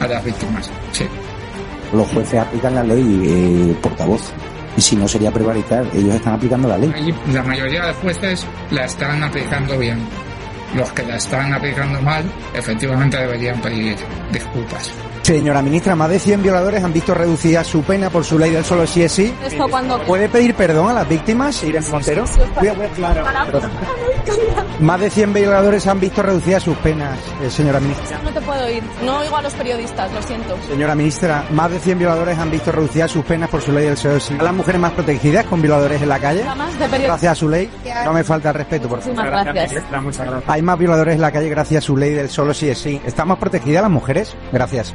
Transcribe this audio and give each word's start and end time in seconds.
a 0.00 0.06
las 0.06 0.24
víctimas. 0.24 0.70
Sí. 0.92 1.06
Los 1.92 2.08
jueces 2.08 2.40
aplican 2.40 2.74
la 2.74 2.84
ley, 2.84 3.22
eh, 3.26 3.76
portavoz. 3.82 4.32
Y 4.76 4.80
si 4.80 4.94
no 4.94 5.08
sería 5.08 5.30
prevaricar, 5.30 5.84
ellos 5.92 6.14
están 6.14 6.34
aplicando 6.34 6.68
la 6.68 6.78
ley. 6.78 6.92
Y 6.96 7.32
la 7.32 7.42
mayoría 7.42 7.86
de 7.86 7.92
jueces 7.94 8.46
la 8.70 8.84
están 8.84 9.22
aplicando 9.22 9.76
bien. 9.78 9.98
Los 10.74 10.92
que 10.92 11.02
la 11.02 11.16
están 11.16 11.52
aplicando 11.52 12.00
mal, 12.02 12.24
efectivamente 12.54 13.16
deberían 13.16 13.60
pedir 13.60 13.96
disculpas. 14.30 14.92
Señora 15.28 15.60
ministra, 15.60 15.94
más 15.94 16.08
de 16.08 16.18
100 16.18 16.42
violadores 16.42 16.82
han 16.82 16.90
visto 16.94 17.12
reducida 17.12 17.62
su 17.62 17.82
pena 17.82 18.08
por 18.08 18.24
su 18.24 18.38
ley 18.38 18.50
del 18.50 18.64
solo 18.64 18.86
sí 18.86 19.02
es 19.02 19.12
sí. 19.12 19.34
Esto 19.44 19.68
cuando... 19.68 20.00
¿Puede 20.04 20.26
pedir 20.30 20.54
perdón 20.54 20.88
a 20.88 20.94
las 20.94 21.06
víctimas, 21.06 21.62
Irene 21.64 21.86
Montero? 21.86 22.24
Voy 22.58 22.68
a- 22.68 22.72
voy 22.72 22.86
a- 22.86 22.88
claro. 22.88 23.24
Más 24.80 24.98
de 25.00 25.10
100 25.10 25.34
violadores 25.34 25.86
han 25.86 26.00
visto 26.00 26.22
reducidas 26.22 26.62
sus 26.62 26.76
penas, 26.78 27.18
eh, 27.42 27.50
señora 27.50 27.78
ministra. 27.78 28.18
No 28.24 28.30
te 28.30 28.40
puedo 28.40 28.64
oír. 28.64 28.82
No 29.04 29.18
oigo 29.18 29.36
a 29.36 29.42
los 29.42 29.52
periodistas, 29.52 30.10
lo 30.14 30.22
siento. 30.22 30.56
Señora 30.66 30.94
ministra, 30.94 31.44
más 31.50 31.70
de 31.72 31.78
100 31.78 31.98
violadores 31.98 32.38
han 32.38 32.50
visto 32.50 32.72
reducidas 32.72 33.10
sus 33.10 33.22
penas 33.26 33.50
por 33.50 33.60
su 33.60 33.70
ley 33.70 33.84
del 33.84 33.98
solo 33.98 34.18
sí. 34.20 34.34
¿A 34.40 34.42
las 34.42 34.54
mujeres 34.54 34.80
más 34.80 34.92
protegidas 34.92 35.44
con 35.44 35.60
violadores 35.60 36.00
en 36.00 36.08
la 36.08 36.18
calle? 36.20 36.42
Más 36.44 36.56
de 36.72 36.74
periodistas. 36.78 37.06
Gracias 37.06 37.32
a 37.32 37.34
su 37.34 37.48
ley. 37.50 37.70
No 38.06 38.14
me 38.14 38.24
falta 38.24 38.48
el 38.48 38.54
respeto, 38.54 38.88
por 38.88 39.00
favor. 39.02 39.14
Muchísimas 39.14 39.44
gracias. 39.54 40.42
Hay 40.46 40.62
más 40.62 40.78
violadores 40.78 41.16
en 41.16 41.20
la 41.20 41.32
calle 41.32 41.50
gracias 41.50 41.84
a 41.84 41.86
su 41.86 41.96
ley 41.98 42.14
del 42.14 42.30
solo 42.30 42.54
sí 42.54 42.70
es 42.70 42.78
sí. 42.78 42.98
¿Están 43.04 43.28
más 43.28 43.36
protegidas 43.36 43.82
las 43.82 43.90
mujeres? 43.90 44.34
Gracias. 44.52 44.94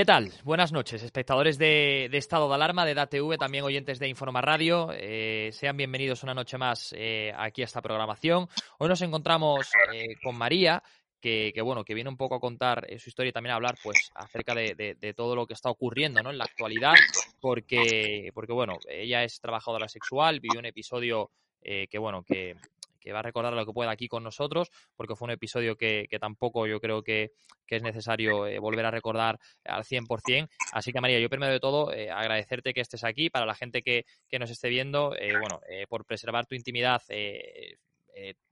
¿Qué 0.00 0.06
tal? 0.06 0.32
Buenas 0.44 0.72
noches, 0.72 1.02
espectadores 1.02 1.58
de, 1.58 2.06
Estado 2.14 2.48
de 2.48 2.54
Alarma, 2.54 2.86
de 2.86 2.94
DATV, 2.94 3.36
también 3.36 3.64
oyentes 3.64 3.98
de 3.98 4.08
Informa 4.08 4.40
Radio. 4.40 4.88
Eh, 4.94 5.50
sean 5.52 5.76
bienvenidos 5.76 6.22
una 6.22 6.32
noche 6.32 6.56
más 6.56 6.94
eh, 6.96 7.34
aquí 7.36 7.60
a 7.60 7.66
esta 7.66 7.82
programación. 7.82 8.48
Hoy 8.78 8.88
nos 8.88 9.02
encontramos 9.02 9.68
eh, 9.92 10.14
con 10.22 10.38
María, 10.38 10.82
que, 11.20 11.52
bueno, 11.62 11.84
que 11.84 11.92
viene 11.92 12.08
un 12.08 12.16
poco 12.16 12.36
a 12.36 12.40
contar 12.40 12.86
eh, 12.88 12.98
su 12.98 13.10
historia 13.10 13.28
y 13.28 13.32
también 13.34 13.52
a 13.52 13.56
hablar 13.56 13.74
pues 13.82 14.10
acerca 14.14 14.54
de, 14.54 14.96
de- 14.98 15.12
todo 15.12 15.36
lo 15.36 15.46
que 15.46 15.52
está 15.52 15.68
ocurriendo 15.68 16.22
¿no? 16.22 16.30
en 16.30 16.38
la 16.38 16.44
actualidad, 16.44 16.94
porque, 17.38 18.30
porque 18.32 18.54
bueno, 18.54 18.78
ella 18.88 19.22
es 19.22 19.38
trabajadora 19.38 19.86
sexual, 19.86 20.40
vivió 20.40 20.60
un 20.60 20.64
episodio 20.64 21.30
que 21.60 21.98
bueno, 21.98 22.24
que, 22.26 22.56
que 23.00 23.12
va 23.12 23.20
a 23.20 23.22
recordar 23.22 23.52
lo 23.54 23.66
que 23.66 23.72
pueda 23.72 23.90
aquí 23.90 24.08
con 24.08 24.22
nosotros, 24.22 24.70
porque 24.96 25.16
fue 25.16 25.26
un 25.26 25.32
episodio 25.32 25.76
que, 25.76 26.06
que 26.08 26.18
tampoco 26.18 26.66
yo 26.66 26.80
creo 26.80 27.02
que, 27.02 27.32
que 27.66 27.76
es 27.76 27.82
necesario 27.82 28.46
eh, 28.46 28.58
volver 28.58 28.86
a 28.86 28.90
recordar 28.90 29.38
al 29.64 29.84
100%. 29.84 30.48
Así 30.72 30.92
que 30.92 31.00
María, 31.00 31.18
yo 31.18 31.28
primero 31.28 31.52
de 31.52 31.60
todo 31.60 31.92
eh, 31.92 32.10
agradecerte 32.10 32.74
que 32.74 32.80
estés 32.80 33.04
aquí, 33.04 33.30
para 33.30 33.46
la 33.46 33.54
gente 33.54 33.82
que, 33.82 34.04
que 34.28 34.38
nos 34.38 34.50
esté 34.50 34.68
viendo, 34.68 35.14
eh, 35.16 35.32
bueno, 35.38 35.60
por 35.88 36.04
preservar 36.04 36.46
tu 36.46 36.54
intimidad. 36.54 37.02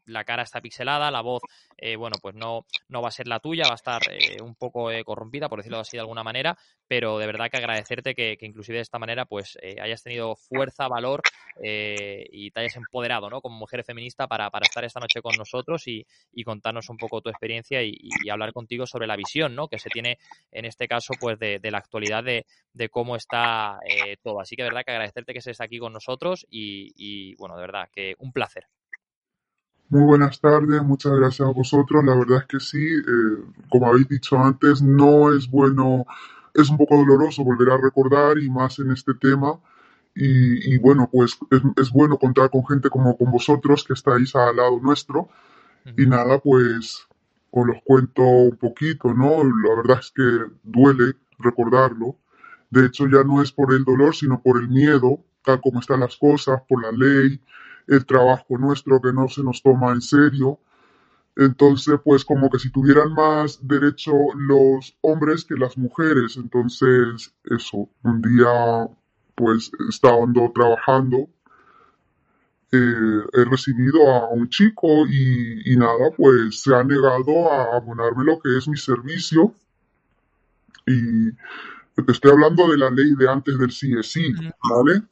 La 0.09 0.25
cara 0.25 0.43
está 0.43 0.61
pixelada, 0.61 1.11
la 1.11 1.21
voz, 1.21 1.43
eh, 1.77 1.97
bueno, 1.97 2.17
pues 2.21 2.35
no, 2.35 2.67
no 2.89 3.03
va 3.03 3.09
a 3.09 3.13
ser 3.13 3.29
la 3.29 3.41
tuya, 3.41 3.65
va 3.67 3.73
a 3.73 3.75
estar 3.75 4.03
eh, 4.11 4.43
un 4.43 4.55
poco 4.55 4.91
eh, 4.91 5.05
corrompida, 5.05 5.49
por 5.49 5.59
decirlo 5.59 5.79
así 5.79 5.97
de 5.97 6.01
alguna 6.01 6.25
manera, 6.25 6.57
pero 6.87 7.19
de 7.19 7.27
verdad 7.27 7.51
que 7.51 7.59
agradecerte 7.59 8.15
que, 8.15 8.37
que 8.37 8.47
inclusive 8.47 8.79
de 8.79 8.83
esta 8.83 8.99
manera 8.99 9.27
pues 9.27 9.59
eh, 9.63 9.77
hayas 9.81 10.03
tenido 10.03 10.37
fuerza, 10.37 10.89
valor 10.89 11.23
y 11.61 12.53
te 12.53 12.61
hayas 12.61 12.77
empoderado, 12.77 13.29
¿no? 13.29 13.41
Como 13.41 13.59
mujer 13.59 13.83
feminista 13.85 14.29
para, 14.29 14.49
para 14.49 14.65
estar 14.65 14.85
esta 14.85 15.01
noche 15.01 15.21
con 15.21 15.35
nosotros 15.37 15.83
y, 15.87 16.07
contarnos 16.45 16.89
un 16.89 16.97
poco 16.97 17.21
tu 17.21 17.29
experiencia 17.29 17.83
y, 17.83 18.09
hablar 18.31 18.53
contigo 18.53 18.87
sobre 18.87 19.07
la 19.07 19.17
visión, 19.17 19.55
¿no? 19.55 19.69
Que 19.69 19.79
se 19.79 19.91
tiene 19.91 20.19
en 20.53 20.65
este 20.65 20.87
caso 20.87 21.13
pues 21.21 21.39
de, 21.39 21.59
de 21.59 21.71
la 21.71 21.79
actualidad 21.79 22.23
de, 22.23 22.45
cómo 22.91 23.17
está 23.17 23.81
todo. 24.23 24.41
Así 24.41 24.55
que 24.57 24.63
de 24.63 24.69
verdad 24.69 24.83
que 24.85 24.93
agradecerte 24.93 25.33
que 25.33 25.41
estés 25.41 25.61
aquí 25.61 25.79
con 25.79 25.93
nosotros 25.93 26.47
y, 26.49 26.93
y 26.97 27.35
bueno, 27.37 27.57
de 27.57 27.63
verdad 27.63 27.89
que 27.93 28.15
un 28.19 28.33
placer. 28.33 28.69
Muy 29.91 30.03
buenas 30.03 30.39
tardes, 30.39 30.83
muchas 30.83 31.13
gracias 31.13 31.49
a 31.49 31.53
vosotros. 31.53 32.05
La 32.05 32.15
verdad 32.15 32.41
es 32.41 32.47
que 32.47 32.61
sí, 32.61 32.79
eh, 32.79 33.45
como 33.71 33.87
habéis 33.89 34.07
dicho 34.07 34.39
antes, 34.39 34.83
no 34.83 35.33
es 35.33 35.49
bueno, 35.51 36.05
es 36.53 36.69
un 36.69 36.77
poco 36.77 36.99
doloroso 36.99 37.43
volver 37.43 37.71
a 37.71 37.79
recordar 37.79 38.39
y 38.39 38.51
más 38.51 38.79
en 38.81 38.91
este 38.91 39.15
tema. 39.15 39.59
Y, 40.15 40.75
y 40.75 40.79
bueno, 40.79 41.09
pues 41.11 41.39
es, 41.51 41.63
es 41.77 41.91
bueno 41.91 42.19
contar 42.19 42.51
con 42.51 42.67
gente 42.67 42.91
como 42.91 43.17
con 43.17 43.31
vosotros 43.31 43.83
que 43.85 43.95
estáis 43.95 44.35
al 44.37 44.57
lado 44.57 44.79
nuestro. 44.79 45.31
Y 45.97 46.05
nada, 46.05 46.39
pues 46.39 47.07
os 47.51 47.67
los 47.67 47.79
cuento 47.83 48.23
un 48.23 48.57
poquito, 48.57 49.15
¿no? 49.15 49.43
La 49.43 49.75
verdad 49.75 50.01
es 50.01 50.13
que 50.15 50.23
duele 50.65 51.15
recordarlo. 51.39 52.17
De 52.69 52.85
hecho, 52.85 53.07
ya 53.07 53.25
no 53.25 53.41
es 53.41 53.53
por 53.53 53.73
el 53.73 53.85
dolor, 53.85 54.15
sino 54.15 54.43
por 54.43 54.61
el 54.61 54.69
miedo, 54.69 55.25
tal 55.43 55.63
como 55.63 55.81
están 55.81 56.01
las 56.01 56.17
cosas, 56.19 56.61
por 56.69 56.83
la 56.83 56.93
ley, 56.93 57.41
el 57.89 58.05
trabajo 58.07 58.59
nuestro 58.59 59.01
que 59.01 59.13
no 59.13 59.29
se 59.29 59.43
nos 59.43 59.63
toma 59.63 59.93
en 59.93 60.01
serio. 60.01 60.61
Entonces, 61.37 61.99
pues 62.05 62.25
como 62.25 62.51
que 62.51 62.59
si 62.59 62.71
tuvieran 62.71 63.13
más 63.15 63.67
derecho 63.67 64.13
los 64.37 64.97
hombres 65.01 65.45
que 65.45 65.55
las 65.55 65.77
mujeres. 65.79 66.37
Entonces, 66.37 67.33
eso, 67.45 67.89
un 68.03 68.23
día 68.23 68.89
pues 69.35 69.71
estando 69.89 70.51
trabajando, 70.53 71.29
eh, 72.73 73.21
he 73.33 73.45
recibido 73.45 74.11
a 74.11 74.31
un 74.31 74.49
chico 74.49 75.07
y, 75.07 75.73
y, 75.73 75.77
nada, 75.77 76.11
pues 76.17 76.61
se 76.61 76.75
ha 76.75 76.83
negado 76.83 77.51
a 77.51 77.77
abonarme 77.77 78.25
lo 78.25 78.39
que 78.41 78.59
es 78.59 78.69
mi 78.69 78.77
servicio. 78.77 79.55
Y 80.87 81.31
te 82.05 82.13
estoy 82.13 82.33
hablando 82.33 82.69
de 82.69 82.79
la 82.79 82.91
ley 82.91 83.15
de 83.17 83.29
antes 83.29 83.59
del 83.59 83.71
CSI, 83.71 84.35
¿vale? 84.69 85.03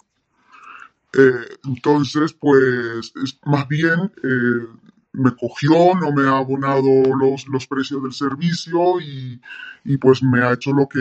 Eh, 1.13 1.57
entonces, 1.65 2.33
pues, 2.33 3.13
es, 3.23 3.39
más 3.45 3.67
bien 3.69 4.13
eh, 4.23 4.67
me 5.13 5.35
cogió, 5.35 5.95
no 5.95 6.13
me 6.13 6.29
ha 6.29 6.39
abonado 6.39 6.89
los, 7.15 7.47
los 7.49 7.67
precios 7.67 8.03
del 8.03 8.13
servicio 8.13 9.01
y, 9.01 9.41
y 9.85 9.97
pues 9.97 10.23
me 10.23 10.43
ha 10.43 10.53
hecho 10.53 10.73
lo 10.73 10.89
que 10.89 11.01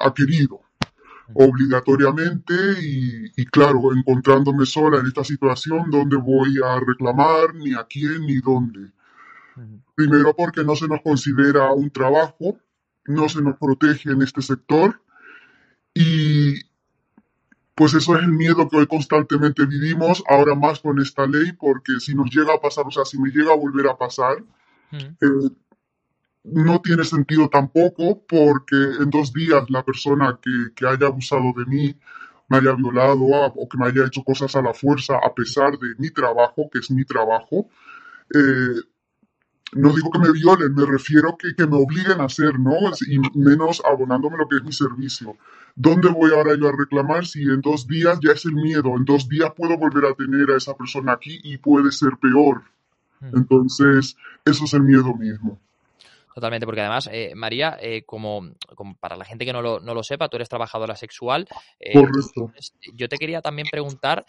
ha 0.00 0.14
querido 0.14 0.60
obligatoriamente 1.34 2.54
y, 2.80 3.32
y, 3.36 3.44
claro, 3.46 3.92
encontrándome 3.94 4.64
sola 4.64 4.98
en 4.98 5.06
esta 5.06 5.24
situación, 5.24 5.90
¿dónde 5.90 6.16
voy 6.16 6.56
a 6.64 6.80
reclamar? 6.80 7.54
Ni 7.54 7.74
a 7.74 7.84
quién, 7.84 8.26
ni 8.26 8.40
dónde. 8.40 8.92
Primero 9.94 10.34
porque 10.34 10.62
no 10.64 10.76
se 10.76 10.88
nos 10.88 11.02
considera 11.02 11.72
un 11.72 11.90
trabajo, 11.90 12.58
no 13.06 13.28
se 13.28 13.42
nos 13.42 13.58
protege 13.58 14.10
en 14.10 14.22
este 14.22 14.40
sector 14.42 15.02
y 15.92 16.54
pues 17.78 17.94
eso 17.94 18.16
es 18.16 18.24
el 18.24 18.32
miedo 18.32 18.68
que 18.68 18.76
hoy 18.76 18.88
constantemente 18.88 19.64
vivimos, 19.64 20.24
ahora 20.28 20.56
más 20.56 20.80
con 20.80 21.00
esta 21.00 21.28
ley, 21.28 21.52
porque 21.52 22.00
si 22.00 22.12
nos 22.12 22.28
llega 22.28 22.52
a 22.54 22.60
pasar, 22.60 22.84
o 22.84 22.90
sea, 22.90 23.04
si 23.04 23.20
me 23.20 23.30
llega 23.30 23.52
a 23.52 23.56
volver 23.56 23.86
a 23.86 23.96
pasar, 23.96 24.38
eh, 24.90 25.50
no 26.42 26.80
tiene 26.80 27.04
sentido 27.04 27.48
tampoco 27.48 28.24
porque 28.26 28.74
en 28.74 29.10
dos 29.10 29.32
días 29.32 29.70
la 29.70 29.84
persona 29.84 30.40
que, 30.42 30.74
que 30.74 30.88
haya 30.88 31.06
abusado 31.06 31.52
de 31.56 31.66
mí, 31.66 31.96
me 32.48 32.56
haya 32.56 32.72
violado 32.72 33.22
o 33.22 33.68
que 33.68 33.78
me 33.78 33.86
haya 33.86 34.06
hecho 34.06 34.24
cosas 34.24 34.56
a 34.56 34.62
la 34.62 34.74
fuerza 34.74 35.14
a 35.22 35.32
pesar 35.32 35.78
de 35.78 35.94
mi 35.98 36.10
trabajo, 36.10 36.68
que 36.72 36.80
es 36.80 36.90
mi 36.90 37.04
trabajo, 37.04 37.68
eh, 38.34 38.74
no 39.72 39.92
digo 39.92 40.10
que 40.10 40.18
me 40.18 40.32
violen, 40.32 40.74
me 40.74 40.86
refiero 40.86 41.36
que, 41.36 41.54
que 41.54 41.66
me 41.66 41.76
obliguen 41.76 42.20
a 42.20 42.24
hacer, 42.24 42.58
¿no? 42.58 42.74
Y 43.06 43.18
menos 43.38 43.82
abonándome 43.84 44.38
lo 44.38 44.48
que 44.48 44.56
es 44.56 44.64
mi 44.64 44.72
servicio. 44.72 45.36
¿Dónde 45.74 46.08
voy 46.08 46.32
ahora 46.32 46.56
yo 46.58 46.68
a 46.68 46.76
reclamar 46.76 47.26
si 47.26 47.42
en 47.42 47.60
dos 47.60 47.86
días 47.86 48.18
ya 48.22 48.32
es 48.32 48.44
el 48.46 48.54
miedo? 48.54 48.96
En 48.96 49.04
dos 49.04 49.28
días 49.28 49.52
puedo 49.56 49.76
volver 49.76 50.06
a 50.06 50.14
tener 50.14 50.50
a 50.50 50.56
esa 50.56 50.74
persona 50.74 51.12
aquí 51.12 51.38
y 51.44 51.58
puede 51.58 51.92
ser 51.92 52.12
peor. 52.20 52.62
Entonces, 53.20 54.16
eso 54.44 54.64
es 54.64 54.74
el 54.74 54.82
miedo 54.82 55.14
mismo. 55.14 55.58
Totalmente, 56.34 56.66
porque 56.66 56.80
además, 56.80 57.08
eh, 57.12 57.32
María, 57.34 57.76
eh, 57.80 58.04
como, 58.04 58.48
como, 58.74 58.96
para 58.96 59.16
la 59.16 59.24
gente 59.24 59.44
que 59.44 59.52
no 59.52 59.60
lo, 59.60 59.80
no 59.80 59.92
lo, 59.92 60.02
sepa, 60.02 60.28
tú 60.28 60.36
eres 60.36 60.48
trabajadora 60.48 60.94
sexual. 60.94 61.48
Eh, 61.80 61.92
Correcto. 61.94 62.52
Yo 62.94 63.08
te 63.08 63.16
quería 63.16 63.40
también 63.40 63.66
preguntar 63.70 64.24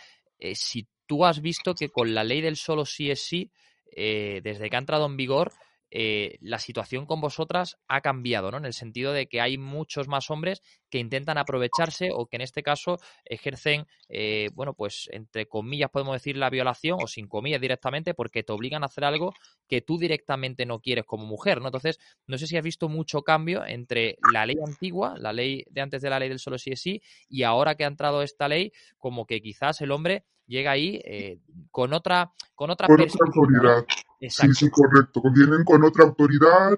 si 0.53 0.87
tú 1.05 1.25
has 1.25 1.41
visto 1.41 1.75
que 1.75 1.89
con 1.89 2.13
la 2.13 2.23
ley 2.23 2.41
del 2.41 2.55
solo 2.55 2.85
sí 2.85 3.11
es 3.11 3.21
sí, 3.21 3.51
eh, 3.95 4.41
desde 4.43 4.69
que 4.69 4.75
ha 4.75 4.79
entrado 4.79 5.05
en 5.05 5.17
vigor, 5.17 5.51
eh, 5.91 6.37
la 6.41 6.59
situación 6.59 7.07
con 7.07 7.19
vosotras 7.19 7.77
ha 7.87 8.01
cambiado, 8.01 8.51
¿no? 8.51 8.57
En 8.57 8.65
el 8.65 8.73
sentido 8.73 9.11
de 9.11 9.27
que 9.27 9.41
hay 9.41 9.57
muchos 9.57 10.07
más 10.07 10.29
hombres 10.29 10.61
que 10.91 10.99
intentan 10.99 11.39
aprovecharse 11.39 12.09
o 12.13 12.27
que 12.27 12.35
en 12.35 12.41
este 12.41 12.61
caso 12.61 12.99
ejercen, 13.25 13.87
eh, 14.07 14.49
bueno, 14.53 14.75
pues 14.75 15.09
entre 15.11 15.47
comillas 15.47 15.89
podemos 15.89 16.13
decir 16.13 16.37
la 16.37 16.51
violación 16.51 16.99
o 17.01 17.07
sin 17.07 17.27
comillas 17.27 17.59
directamente 17.59 18.13
porque 18.13 18.43
te 18.43 18.53
obligan 18.53 18.83
a 18.83 18.85
hacer 18.85 19.03
algo 19.03 19.33
que 19.67 19.81
tú 19.81 19.97
directamente 19.97 20.65
no 20.67 20.79
quieres 20.79 21.05
como 21.05 21.25
mujer, 21.25 21.59
¿no? 21.59 21.69
Entonces, 21.69 21.97
no 22.27 22.37
sé 22.37 22.45
si 22.45 22.55
has 22.55 22.63
visto 22.63 22.87
mucho 22.87 23.23
cambio 23.23 23.65
entre 23.65 24.17
la 24.31 24.45
ley 24.45 24.57
antigua, 24.63 25.15
la 25.17 25.33
ley 25.33 25.63
de 25.71 25.81
antes 25.81 26.03
de 26.03 26.09
la 26.11 26.19
ley 26.19 26.29
del 26.29 26.39
solo 26.39 26.59
sí 26.59 26.69
es 26.71 26.81
sí, 26.81 27.01
y 27.27 27.43
ahora 27.43 27.73
que 27.73 27.83
ha 27.83 27.87
entrado 27.87 28.21
esta 28.21 28.47
ley, 28.47 28.71
como 28.99 29.25
que 29.25 29.41
quizás 29.41 29.81
el 29.81 29.91
hombre 29.91 30.23
llega 30.49 30.71
ahí 30.71 30.99
eh, 31.05 31.39
con 31.71 31.93
otra 31.93 32.33
con 32.55 32.69
otra, 32.71 32.87
con 32.87 32.99
otra 32.99 33.19
autoridad. 33.25 33.85
Sí, 34.19 34.53
sí, 34.53 34.69
correcto. 34.69 35.21
Vienen 35.33 35.63
con 35.63 35.81
otra 35.85 36.03
autoridad, 36.03 36.77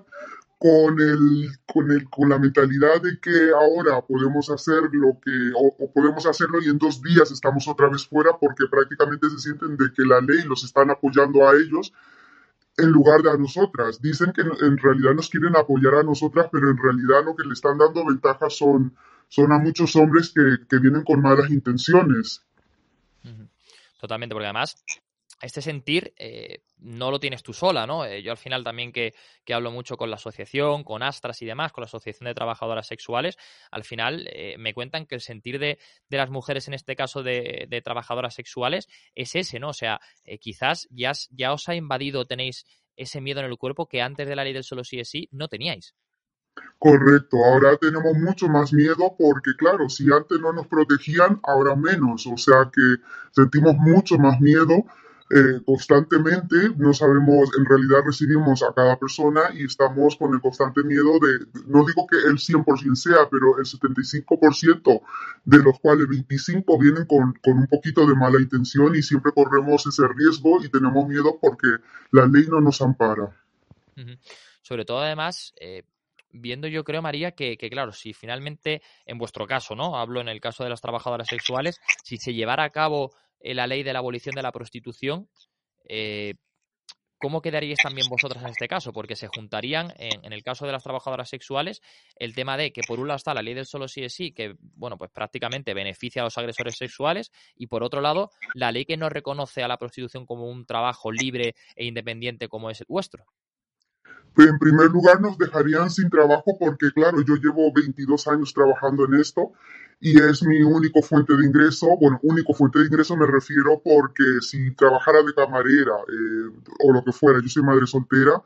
con 0.59 1.01
el, 1.01 1.49
con 1.65 1.89
el, 1.89 2.07
con 2.07 2.29
la 2.29 2.37
mentalidad 2.37 3.01
de 3.01 3.19
que 3.19 3.49
ahora 3.49 3.99
podemos 4.05 4.47
hacer 4.51 4.83
lo 4.91 5.17
que, 5.19 5.31
o, 5.55 5.75
o, 5.83 5.91
podemos 5.91 6.23
hacerlo 6.27 6.61
y 6.61 6.69
en 6.69 6.77
dos 6.77 7.01
días 7.01 7.31
estamos 7.31 7.67
otra 7.67 7.89
vez 7.89 8.07
fuera 8.07 8.37
porque 8.39 8.65
prácticamente 8.69 9.27
se 9.31 9.39
sienten 9.39 9.75
de 9.75 9.91
que 9.91 10.03
la 10.03 10.21
ley 10.21 10.43
los 10.43 10.63
están 10.63 10.91
apoyando 10.91 11.49
a 11.49 11.55
ellos 11.55 11.91
en 12.77 12.89
lugar 12.89 13.23
de 13.23 13.31
a 13.31 13.37
nosotras. 13.37 13.99
Dicen 14.01 14.31
que 14.33 14.41
en 14.41 14.77
realidad 14.77 15.15
nos 15.15 15.29
quieren 15.29 15.55
apoyar 15.55 15.95
a 15.95 16.03
nosotras, 16.03 16.47
pero 16.51 16.69
en 16.69 16.77
realidad 16.77 17.25
lo 17.25 17.35
que 17.35 17.47
le 17.47 17.53
están 17.53 17.79
dando 17.79 18.05
ventajas 18.05 18.55
son, 18.55 18.95
son 19.29 19.51
a 19.51 19.57
muchos 19.57 19.95
hombres 19.95 20.31
que, 20.33 20.67
que 20.69 20.77
vienen 20.77 21.03
con 21.03 21.23
malas 21.23 21.49
intenciones. 21.49 22.43
Totalmente, 24.01 24.33
porque 24.33 24.47
además 24.47 24.83
este 25.43 25.61
sentir 25.61 26.11
eh, 26.17 26.63
no 26.77 27.11
lo 27.11 27.19
tienes 27.19 27.43
tú 27.43 27.53
sola, 27.53 27.85
¿no? 27.85 28.03
Eh, 28.03 28.23
yo 28.23 28.31
al 28.31 28.37
final 28.37 28.63
también 28.63 28.91
que, 28.91 29.13
que, 29.45 29.53
hablo 29.53 29.69
mucho 29.69 29.95
con 29.95 30.09
la 30.09 30.15
asociación, 30.15 30.83
con 30.83 31.03
Astras 31.03 31.39
y 31.43 31.45
demás, 31.45 31.71
con 31.71 31.83
la 31.83 31.85
Asociación 31.85 32.25
de 32.25 32.33
Trabajadoras 32.33 32.87
Sexuales, 32.87 33.37
al 33.69 33.83
final 33.83 34.27
eh, 34.33 34.55
me 34.57 34.73
cuentan 34.73 35.05
que 35.05 35.13
el 35.13 35.21
sentir 35.21 35.59
de, 35.59 35.77
de, 36.09 36.17
las 36.17 36.31
mujeres, 36.31 36.67
en 36.67 36.73
este 36.73 36.95
caso 36.95 37.21
de, 37.21 37.67
de 37.69 37.81
trabajadoras 37.83 38.33
sexuales, 38.33 38.87
es 39.13 39.35
ese, 39.35 39.59
¿no? 39.59 39.69
O 39.69 39.73
sea, 39.73 39.99
eh, 40.23 40.39
quizás 40.39 40.87
ya, 40.89 41.11
ya 41.29 41.53
os 41.53 41.69
ha 41.69 41.75
invadido, 41.75 42.25
tenéis 42.25 42.65
ese 42.95 43.21
miedo 43.21 43.39
en 43.39 43.45
el 43.45 43.57
cuerpo 43.57 43.87
que 43.87 44.01
antes 44.01 44.27
de 44.27 44.35
la 44.35 44.43
ley 44.43 44.53
del 44.53 44.63
solo 44.63 44.83
sí 44.83 44.99
es 44.99 45.09
sí 45.09 45.29
no 45.31 45.47
teníais. 45.47 45.93
Correcto, 46.79 47.37
ahora 47.45 47.77
tenemos 47.77 48.17
mucho 48.17 48.47
más 48.47 48.73
miedo 48.73 49.15
porque, 49.17 49.51
claro, 49.55 49.87
si 49.87 50.11
antes 50.11 50.39
no 50.39 50.51
nos 50.51 50.67
protegían, 50.67 51.39
ahora 51.43 51.75
menos, 51.75 52.25
o 52.25 52.37
sea 52.37 52.71
que 52.73 52.81
sentimos 53.31 53.75
mucho 53.75 54.17
más 54.17 54.41
miedo 54.41 54.85
eh, 55.33 55.61
constantemente, 55.65 56.57
no 56.77 56.93
sabemos, 56.93 57.51
en 57.57 57.63
realidad 57.63 57.99
recibimos 58.05 58.63
a 58.63 58.73
cada 58.73 58.97
persona 58.97 59.41
y 59.53 59.63
estamos 59.63 60.17
con 60.17 60.33
el 60.33 60.41
constante 60.41 60.83
miedo 60.83 61.19
de, 61.19 61.45
no 61.67 61.85
digo 61.85 62.05
que 62.05 62.17
el 62.17 62.37
100% 62.37 62.95
sea, 62.95 63.29
pero 63.29 63.57
el 63.57 63.63
75% 63.63 65.01
de 65.45 65.57
los 65.59 65.79
cuales 65.79 66.09
25 66.09 66.77
vienen 66.77 67.05
con, 67.05 67.33
con 67.41 67.59
un 67.59 67.67
poquito 67.67 68.05
de 68.05 68.15
mala 68.15 68.41
intención 68.41 68.93
y 68.93 69.01
siempre 69.01 69.31
corremos 69.31 69.85
ese 69.85 70.05
riesgo 70.07 70.61
y 70.61 70.69
tenemos 70.69 71.07
miedo 71.07 71.37
porque 71.39 71.67
la 72.11 72.25
ley 72.25 72.47
no 72.49 72.59
nos 72.59 72.81
ampara. 72.81 73.29
Sobre 74.63 74.83
todo, 74.83 74.99
además, 74.99 75.53
eh, 75.61 75.83
viendo 76.31 76.67
yo 76.67 76.83
creo, 76.83 77.01
María, 77.01 77.31
que, 77.31 77.57
claro, 77.57 77.91
si 77.91 78.13
finalmente, 78.13 78.81
en 79.05 79.17
vuestro 79.17 79.47
caso, 79.47 79.75
¿no? 79.75 79.97
Hablo 79.97 80.21
en 80.21 80.29
el 80.29 80.41
caso 80.41 80.63
de 80.63 80.69
las 80.69 80.81
trabajadoras 80.81 81.27
sexuales, 81.27 81.79
si 82.03 82.17
se 82.17 82.33
llevara 82.33 82.63
a 82.63 82.69
cabo 82.69 83.11
eh, 83.39 83.53
la 83.53 83.67
ley 83.67 83.83
de 83.83 83.93
la 83.93 83.99
abolición 83.99 84.35
de 84.35 84.41
la 84.41 84.51
prostitución, 84.51 85.29
eh, 85.87 86.35
¿cómo 87.17 87.41
quedaríais 87.41 87.79
también 87.81 88.07
vosotras 88.09 88.43
en 88.43 88.49
este 88.49 88.67
caso? 88.67 88.91
Porque 88.93 89.15
se 89.15 89.27
juntarían, 89.27 89.93
en, 89.97 90.25
en, 90.25 90.33
el 90.33 90.43
caso 90.43 90.65
de 90.65 90.71
las 90.71 90.83
trabajadoras 90.83 91.29
sexuales, 91.29 91.81
el 92.15 92.33
tema 92.33 92.57
de 92.57 92.71
que 92.71 92.81
por 92.87 92.99
un 92.99 93.07
lado 93.07 93.17
está 93.17 93.33
la 93.33 93.41
ley 93.41 93.53
del 93.53 93.65
solo 93.65 93.87
sí 93.87 94.03
es 94.03 94.13
sí, 94.13 94.31
que, 94.31 94.55
bueno, 94.59 94.97
pues 94.97 95.11
prácticamente 95.11 95.73
beneficia 95.73 96.21
a 96.21 96.25
los 96.25 96.37
agresores 96.37 96.75
sexuales, 96.77 97.31
y 97.55 97.67
por 97.67 97.83
otro 97.83 98.01
lado, 98.01 98.31
la 98.55 98.71
ley 98.71 98.85
que 98.85 98.97
no 98.97 99.09
reconoce 99.09 99.63
a 99.63 99.67
la 99.67 99.77
prostitución 99.77 100.25
como 100.25 100.49
un 100.49 100.65
trabajo 100.65 101.11
libre 101.11 101.55
e 101.75 101.85
independiente 101.85 102.47
como 102.47 102.69
es 102.69 102.81
el 102.81 102.87
vuestro. 102.89 103.25
En 104.37 104.57
primer 104.59 104.89
lugar, 104.89 105.19
nos 105.21 105.37
dejarían 105.37 105.89
sin 105.89 106.09
trabajo 106.09 106.57
porque, 106.57 106.91
claro, 106.91 107.21
yo 107.21 107.35
llevo 107.35 107.71
22 107.73 108.27
años 108.27 108.53
trabajando 108.53 109.05
en 109.05 109.15
esto 109.15 109.51
y 109.99 110.19
es 110.19 110.41
mi 110.43 110.63
único 110.63 111.01
fuente 111.01 111.35
de 111.35 111.45
ingreso. 111.45 111.87
Bueno, 111.99 112.19
único 112.23 112.53
fuente 112.53 112.79
de 112.79 112.85
ingreso 112.85 113.15
me 113.17 113.27
refiero 113.27 113.81
porque 113.83 114.41
si 114.41 114.71
trabajara 114.71 115.21
de 115.21 115.33
camarera 115.33 115.95
eh, 116.07 116.73
o 116.83 116.93
lo 116.93 117.03
que 117.03 117.11
fuera, 117.11 117.39
yo 117.41 117.49
soy 117.49 117.63
madre 117.63 117.85
soltera, 117.85 118.41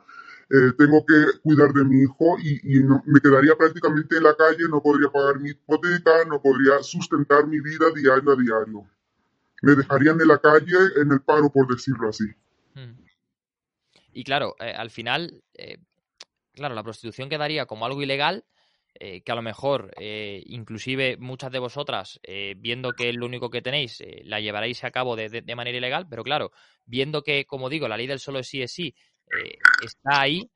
eh, 0.50 0.72
tengo 0.76 1.04
que 1.04 1.38
cuidar 1.42 1.72
de 1.72 1.84
mi 1.84 2.02
hijo 2.02 2.36
y, 2.38 2.80
no, 2.80 3.02
me 3.06 3.20
quedaría 3.20 3.56
prácticamente 3.56 4.16
en 4.16 4.24
la 4.24 4.34
calle, 4.36 4.68
no 4.68 4.82
podría 4.82 5.08
pagar 5.08 5.40
mi 5.40 5.50
hipoteca, 5.50 6.24
no 6.28 6.40
podría 6.42 6.82
sustentar 6.82 7.46
mi 7.46 7.60
vida 7.60 7.86
diario 7.94 8.32
a 8.32 8.36
diario. 8.36 8.86
Me 9.62 9.74
dejarían 9.74 10.20
en 10.20 10.28
la 10.28 10.38
calle 10.38 10.76
en 10.96 11.10
el 11.10 11.20
paro, 11.20 11.50
por 11.50 11.66
decirlo 11.66 12.10
así. 12.10 12.26
Hmm. 12.74 13.05
Y 14.16 14.24
claro, 14.24 14.56
eh, 14.60 14.72
al 14.74 14.88
final, 14.88 15.42
eh, 15.52 15.76
claro, 16.52 16.74
la 16.74 16.82
prostitución 16.82 17.28
quedaría 17.28 17.66
como 17.66 17.84
algo 17.84 18.02
ilegal, 18.02 18.46
eh, 18.94 19.20
que 19.20 19.30
a 19.30 19.34
lo 19.34 19.42
mejor, 19.42 19.92
eh, 19.98 20.42
inclusive 20.46 21.18
muchas 21.18 21.52
de 21.52 21.58
vosotras, 21.58 22.18
viendo 22.56 22.94
que 22.94 23.10
es 23.10 23.14
lo 23.14 23.26
único 23.26 23.50
que 23.50 23.60
tenéis, 23.60 24.02
la 24.24 24.40
llevaréis 24.40 24.84
a 24.84 24.90
cabo 24.90 25.16
de, 25.16 25.28
de, 25.28 25.42
de, 25.42 25.54
manera 25.54 25.76
ilegal, 25.76 26.06
pero 26.08 26.22
claro, 26.22 26.50
viendo 26.86 27.22
que, 27.22 27.44
como 27.44 27.68
digo, 27.68 27.88
la 27.88 27.98
ley 27.98 28.06
del 28.06 28.18
solo 28.18 28.42
sí 28.42 28.62
es 28.62 28.72
sí 28.72 28.94
está 29.84 30.22
ahí, 30.22 30.50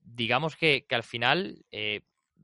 digamos 0.00 0.56
que, 0.56 0.84
que, 0.88 0.96
al 0.96 1.04
final 1.04 1.64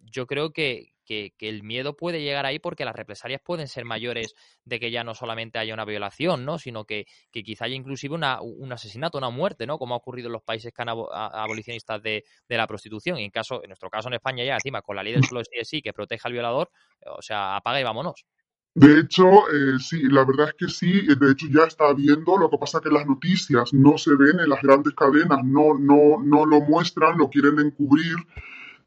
yo 0.04 0.28
creo 0.28 0.52
que, 0.52 0.92
que, 1.11 1.35
que, 1.37 1.49
el 1.49 1.64
miedo 1.64 1.97
puede 1.97 2.23
llegar 2.23 2.47
ahí 2.47 2.61
porque 2.61 2.85
las 2.85 2.95
represalias 2.95 3.40
pueden 3.45 3.67
ser 3.67 3.85
mayores 3.85 4.37
de 4.64 4.79
que 4.79 4.93
ya 4.93 5.02
no 5.02 5.17
solamente 5.17 5.59
haya 5.59 5.75
una 5.75 5.85
violación, 5.85 6.45
¿no? 6.45 6.57
Sino 6.57 6.85
que, 6.85 7.07
que 7.33 7.43
quizá 7.43 7.64
haya 7.64 7.75
inclusive 7.75 8.14
una, 8.14 8.40
un 8.40 8.73
asesinato, 8.73 9.19
una 9.19 9.31
muerte, 9.31 9.67
¿no? 9.67 9.76
Como 9.76 9.95
ha 9.95 9.97
ocurrido 9.97 10.29
en 10.29 10.35
los 10.35 10.45
países 10.45 10.73
que 10.73 10.83
han 10.83 10.88
abolicionistas 10.88 12.00
de, 12.00 12.23
de, 12.49 12.57
la 12.57 12.69
prostitución. 12.69 13.19
Y 13.19 13.25
en 13.25 13.33
caso, 13.33 13.61
en 13.61 13.71
nuestro 13.71 13.90
caso 13.90 14.07
en 14.07 14.14
España 14.14 14.45
ya, 14.45 14.55
encima, 14.55 14.83
con 14.83 14.95
la 14.95 15.02
ley 15.02 15.12
del 15.14 15.23
solo 15.35 15.43
sí, 15.43 15.64
sí 15.64 15.83
que 15.83 15.93
protege 15.93 16.23
al 16.23 16.33
violador, 16.33 16.71
o 17.05 17.23
sea, 17.23 17.57
apaga 17.57 17.81
y 17.81 17.85
vámonos. 17.85 18.25
De 18.73 19.00
hecho, 19.00 19.25
eh, 19.26 19.81
sí, 19.81 20.02
la 20.05 20.25
verdad 20.25 20.50
es 20.50 20.55
que 20.55 20.69
sí, 20.69 20.93
de 20.93 21.33
hecho 21.33 21.49
ya 21.50 21.64
está 21.64 21.93
viendo, 21.93 22.38
lo 22.38 22.49
que 22.49 22.59
pasa 22.59 22.79
es 22.79 22.85
que 22.85 22.90
las 22.90 23.05
noticias 23.05 23.75
no 23.75 23.99
se 23.99 24.14
ven 24.14 24.38
en 24.38 24.49
las 24.49 24.62
grandes 24.62 24.95
cadenas, 24.95 25.40
no, 25.43 25.75
no, 25.76 26.23
no 26.23 26.47
lo 26.47 26.61
muestran, 26.61 27.19
lo 27.19 27.29
quieren 27.29 27.59
encubrir. 27.59 28.14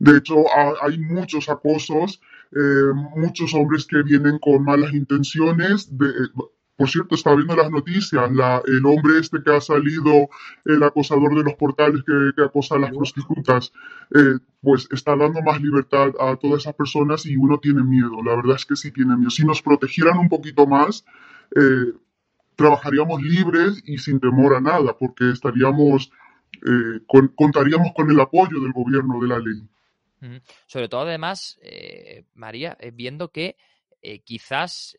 De 0.04 0.18
hecho, 0.18 0.36
hay 0.82 0.98
muchos 1.00 1.48
acosos, 1.48 2.20
eh, 2.52 2.92
muchos 3.16 3.54
hombres 3.54 3.86
que 3.86 4.04
vienen 4.04 4.38
con 4.38 4.62
malas 4.66 4.94
intenciones, 4.94 5.98
de, 5.98 6.12
por 6.76 6.90
cierto, 6.90 7.16
estaba 7.16 7.38
viendo 7.38 7.56
las 7.56 7.72
noticias, 7.72 8.30
el 8.66 8.86
hombre 8.86 9.20
este 9.22 9.42
que 9.42 9.56
ha 9.56 9.62
salido, 9.62 10.28
el 10.66 10.84
acosador 10.84 11.34
de 11.38 11.44
los 11.44 11.54
portales 11.54 12.04
que, 12.04 12.44
acosa 12.44 12.76
a 12.76 12.80
las 12.80 12.92
prostitutas, 12.92 13.72
eh, 14.14 14.40
pues 14.60 14.90
está 14.92 15.16
dando 15.16 15.42
más 15.42 15.62
libertad 15.62 16.12
a 16.20 16.36
todas 16.36 16.64
esas 16.64 16.74
personas 16.74 17.26
y 17.26 17.38
uno 17.38 17.60
tiene 17.62 17.82
miedo, 17.82 18.22
la 18.22 18.36
verdad 18.36 18.58
es 18.58 18.66
que 18.66 18.76
sí 18.76 18.92
tiene 18.92 19.16
miedo. 19.16 19.30
Si 19.30 19.46
nos 19.46 19.62
protegieran 19.62 20.18
un 20.18 20.28
poquito 20.28 20.68
más, 20.68 21.06
eh, 21.56 21.94
trabajaríamos 22.58 23.22
libres 23.22 23.82
y 23.86 24.00
sin 24.00 24.20
temor 24.20 24.54
a 24.54 24.60
nada, 24.60 24.98
porque 25.00 25.32
estaríamos, 25.32 26.12
eh, 26.66 27.00
contaríamos 27.36 27.94
con 27.96 28.12
el 28.12 28.20
apoyo 28.20 28.60
del 28.60 28.74
gobierno 28.74 29.22
de 29.22 29.28
la 29.30 29.40
ley. 29.40 29.64
Sobre 30.68 30.90
todo, 30.90 31.02
además, 31.02 31.60
María, 32.34 32.78
viendo 32.94 33.32
que 33.32 33.58
quizás 34.24 34.96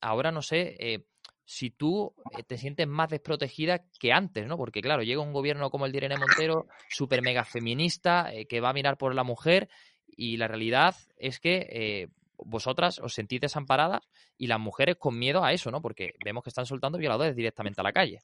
ahora 0.00 0.30
no 0.30 0.42
sé 0.42 0.76
eh, 0.78 1.04
si 1.44 1.70
tú 1.70 2.14
eh, 2.36 2.42
te 2.42 2.58
sientes 2.58 2.86
más 2.86 3.08
desprotegida 3.08 3.84
que 4.00 4.12
antes, 4.12 4.46
¿no? 4.46 4.56
Porque 4.56 4.80
claro, 4.80 5.02
llega 5.02 5.20
un 5.20 5.32
gobierno 5.32 5.70
como 5.70 5.86
el 5.86 5.92
de 5.92 5.98
Irene 5.98 6.16
Montero, 6.16 6.66
súper 6.88 7.22
mega 7.22 7.44
feminista, 7.44 8.32
eh, 8.32 8.46
que 8.46 8.60
va 8.60 8.70
a 8.70 8.74
mirar 8.74 8.96
por 8.98 9.14
la 9.14 9.24
mujer 9.24 9.68
y 10.06 10.36
la 10.36 10.48
realidad 10.48 10.94
es 11.16 11.38
que 11.40 12.08
vosotras 12.38 12.98
os 12.98 13.14
sentís 13.14 13.40
desamparadas 13.40 14.02
y 14.38 14.46
las 14.46 14.60
mujeres 14.60 14.96
con 14.96 15.18
miedo 15.18 15.44
a 15.44 15.52
eso, 15.52 15.70
¿no? 15.70 15.80
Porque 15.82 16.14
vemos 16.24 16.42
que 16.42 16.50
están 16.50 16.66
soltando 16.66 16.98
violadores 16.98 17.36
directamente 17.36 17.80
a 17.80 17.84
la 17.84 17.92
calle. 17.92 18.20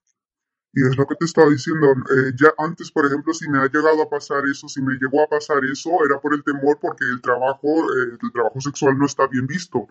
Y 0.75 0.87
es 0.87 0.97
lo 0.97 1.07
que 1.07 1.17
te 1.17 1.27
estaba 1.27 1.51
diciendo, 1.51 1.95
ya 2.35 2.55
antes, 2.57 2.91
por 2.91 3.05
ejemplo, 3.05 3.35
si 3.35 3.47
me 3.49 3.59
ha 3.59 3.67
llegado 3.67 4.03
a 4.03 4.09
pasar 4.09 4.43
eso, 4.51 4.69
si 4.69 4.81
me 4.81 4.95
llegó 4.95 5.23
a 5.23 5.29
pasar 5.29 5.63
eso, 5.71 5.91
era 6.05 6.19
por 6.19 6.33
el 6.33 6.43
temor 6.43 6.79
porque 6.81 7.05
el 7.05 7.21
trabajo, 7.21 7.69
el 7.93 8.33
trabajo 8.33 8.59
sexual 8.59 8.97
no 8.97 9.05
está 9.05 9.27
bien 9.27 9.47
visto. 9.47 9.87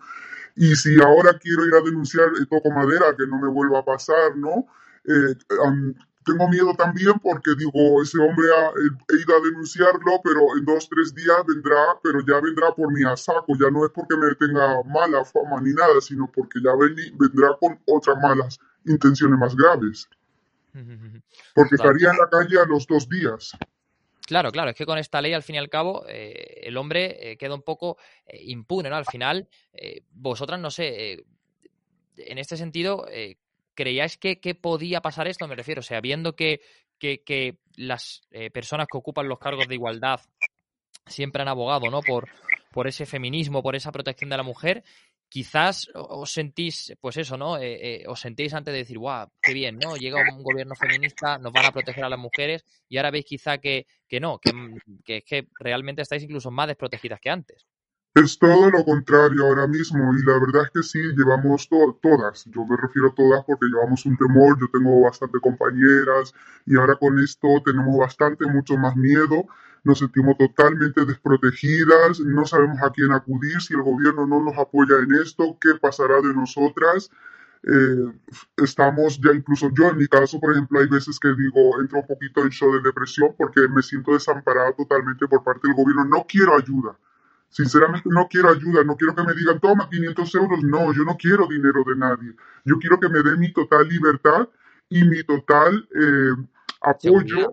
Y 0.56 0.76
si 0.76 1.00
ahora 1.00 1.38
quiero 1.38 1.66
ir 1.66 1.74
a 1.74 1.80
denunciar, 1.80 2.28
eh, 2.40 2.46
toco 2.48 2.70
madera, 2.70 3.14
que 3.16 3.26
no 3.26 3.38
me 3.40 3.48
vuelva 3.48 3.80
a 3.80 3.84
pasar, 3.84 4.36
¿no? 4.36 4.66
Eh, 5.04 5.34
tengo 6.24 6.48
miedo 6.48 6.72
también 6.74 7.18
porque 7.20 7.50
digo, 7.58 8.02
ese 8.02 8.18
hombre 8.18 8.46
ha, 8.54 8.70
he 9.08 9.20
ido 9.20 9.36
a 9.36 9.40
denunciarlo, 9.40 10.20
pero 10.22 10.56
en 10.56 10.64
dos, 10.64 10.88
tres 10.88 11.14
días 11.14 11.38
vendrá, 11.46 11.98
pero 12.02 12.20
ya 12.20 12.40
vendrá 12.40 12.72
por 12.74 12.92
mi 12.92 13.02
asaco, 13.04 13.54
ya 13.58 13.70
no 13.70 13.84
es 13.84 13.90
porque 13.90 14.16
me 14.16 14.32
tenga 14.36 14.82
mala 14.84 15.24
fama 15.24 15.60
ni 15.60 15.72
nada, 15.72 16.00
sino 16.00 16.30
porque 16.30 16.60
ya 16.62 16.72
vendrá 17.18 17.56
con 17.58 17.78
otras 17.86 18.16
malas 18.22 18.60
intenciones 18.84 19.38
más 19.38 19.56
graves. 19.56 20.08
Porque 21.54 21.74
estaría 21.74 22.10
en 22.10 22.16
la 22.16 22.28
calle 22.30 22.58
a 22.58 22.66
los 22.66 22.86
dos 22.86 23.08
días. 23.08 23.56
Claro, 24.26 24.52
claro, 24.52 24.70
es 24.70 24.76
que 24.76 24.86
con 24.86 24.98
esta 24.98 25.20
ley, 25.20 25.32
al 25.32 25.42
fin 25.42 25.56
y 25.56 25.58
al 25.58 25.68
cabo, 25.68 26.04
eh, 26.08 26.60
el 26.62 26.76
hombre 26.76 27.32
eh, 27.32 27.36
queda 27.36 27.54
un 27.54 27.62
poco 27.62 27.98
eh, 28.24 28.38
impune, 28.44 28.88
¿no? 28.88 28.96
Al 28.96 29.04
final, 29.04 29.48
vosotras, 30.10 30.60
no 30.60 30.70
sé, 30.70 31.24
en 32.16 32.38
este 32.38 32.56
sentido, 32.56 33.04
¿creíais 33.74 34.16
que, 34.18 34.36
podía 34.54 35.00
pasar 35.00 35.26
esto? 35.26 35.48
Me 35.48 35.56
refiero, 35.56 35.80
o 35.80 35.82
sea, 35.82 36.00
viendo 36.00 36.36
que, 36.36 36.60
que, 36.98 37.22
que 37.24 37.58
las 37.74 38.22
personas 38.52 38.86
que 38.90 38.98
ocupan 38.98 39.28
los 39.28 39.40
cargos 39.40 39.66
de 39.66 39.74
igualdad 39.74 40.20
siempre 41.06 41.42
han 41.42 41.48
abogado, 41.48 41.90
¿no? 41.90 42.00
Por, 42.00 42.28
por 42.70 42.86
ese 42.86 43.06
feminismo, 43.06 43.62
por 43.62 43.76
esa 43.76 43.92
protección 43.92 44.30
de 44.30 44.36
la 44.36 44.42
mujer, 44.44 44.84
quizás 45.32 45.88
os 45.94 46.30
sentís, 46.30 46.92
pues 47.00 47.16
eso, 47.16 47.38
¿no? 47.38 47.56
Eh, 47.56 47.78
eh, 47.80 48.04
os 48.06 48.20
sentís 48.20 48.52
antes 48.52 48.70
de 48.70 48.80
decir, 48.84 48.98
guau, 48.98 49.32
qué 49.40 49.54
bien, 49.54 49.78
¿no? 49.78 49.96
Llega 49.96 50.20
un 50.20 50.42
gobierno 50.42 50.74
feminista, 50.74 51.38
nos 51.38 51.54
van 51.54 51.64
a 51.64 51.72
proteger 51.72 52.04
a 52.04 52.10
las 52.10 52.18
mujeres 52.18 52.66
y 52.86 52.98
ahora 52.98 53.10
veis 53.10 53.24
quizá 53.24 53.56
que, 53.56 53.86
que 54.06 54.20
no, 54.20 54.38
que, 54.38 54.52
que, 55.02 55.22
que 55.22 55.48
realmente 55.58 56.02
estáis 56.02 56.22
incluso 56.22 56.50
más 56.50 56.66
desprotegidas 56.66 57.18
que 57.18 57.30
antes. 57.30 57.66
Es 58.14 58.38
todo 58.38 58.70
lo 58.70 58.84
contrario 58.84 59.46
ahora 59.46 59.66
mismo 59.66 60.12
y 60.12 60.22
la 60.26 60.38
verdad 60.38 60.64
es 60.64 60.70
que 60.70 60.82
sí, 60.82 61.00
llevamos 61.16 61.66
todas, 61.70 62.44
yo 62.44 62.66
me 62.66 62.76
refiero 62.76 63.08
a 63.08 63.14
todas 63.14 63.42
porque 63.46 63.72
llevamos 63.72 64.04
un 64.04 64.18
temor, 64.18 64.60
yo 64.60 64.66
tengo 64.70 65.00
bastante 65.00 65.40
compañeras 65.40 66.34
y 66.66 66.76
ahora 66.76 66.96
con 66.96 67.18
esto 67.18 67.48
tenemos 67.64 67.96
bastante, 67.96 68.44
mucho 68.44 68.76
más 68.76 68.96
miedo 68.96 69.46
nos 69.84 69.98
sentimos 69.98 70.36
totalmente 70.38 71.04
desprotegidas, 71.04 72.20
no 72.20 72.46
sabemos 72.46 72.80
a 72.82 72.90
quién 72.90 73.12
acudir, 73.12 73.60
si 73.60 73.74
el 73.74 73.82
gobierno 73.82 74.26
no 74.26 74.42
nos 74.42 74.56
apoya 74.56 74.96
en 74.98 75.14
esto, 75.20 75.56
qué 75.60 75.74
pasará 75.80 76.20
de 76.20 76.32
nosotras. 76.34 77.10
Eh, 77.64 78.12
estamos 78.56 79.20
ya 79.20 79.32
incluso 79.32 79.70
yo 79.72 79.90
en 79.90 79.98
mi 79.98 80.08
caso, 80.08 80.40
por 80.40 80.52
ejemplo, 80.52 80.80
hay 80.80 80.88
veces 80.88 81.18
que 81.18 81.28
digo, 81.28 81.80
entro 81.80 82.00
un 82.00 82.06
poquito 82.06 82.42
en 82.42 82.50
show 82.50 82.72
de 82.72 82.80
depresión 82.80 83.34
porque 83.36 83.68
me 83.68 83.82
siento 83.82 84.12
desamparada 84.12 84.72
totalmente 84.72 85.28
por 85.28 85.44
parte 85.44 85.68
del 85.68 85.76
gobierno, 85.76 86.04
no 86.04 86.26
quiero 86.28 86.56
ayuda. 86.56 86.96
Sinceramente 87.48 88.08
no 88.10 88.26
quiero 88.28 88.48
ayuda, 88.48 88.82
no 88.82 88.96
quiero 88.96 89.14
que 89.14 89.24
me 89.24 89.34
digan, 89.34 89.60
toma 89.60 89.88
500 89.90 90.34
euros, 90.36 90.62
no, 90.62 90.92
yo 90.92 91.04
no 91.04 91.16
quiero 91.16 91.46
dinero 91.46 91.84
de 91.86 91.96
nadie. 91.96 92.34
Yo 92.64 92.78
quiero 92.78 92.98
que 92.98 93.08
me 93.08 93.22
den 93.22 93.38
mi 93.38 93.52
total 93.52 93.88
libertad 93.88 94.48
y 94.88 95.04
mi 95.04 95.22
total 95.22 95.86
eh, 95.94 96.32
apoyo 96.80 97.18
seguridad, 97.20 97.48